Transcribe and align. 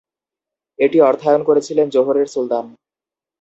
এটি 0.79 0.97
অর্থায়ন 1.01 1.41
করেছিলেন 1.43 1.87
জোহরের 1.89 2.27
সুলতান। 2.27 2.65